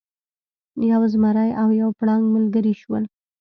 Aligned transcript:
یو 0.91 1.01
زمری 1.13 1.51
او 1.61 1.67
یو 1.81 1.89
پړانګ 1.97 2.25
ملګري 2.35 2.73
شول. 2.81 3.03